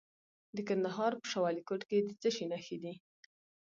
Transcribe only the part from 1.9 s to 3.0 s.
د څه شي نښې دي؟